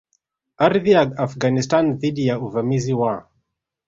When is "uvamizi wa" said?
2.39-3.27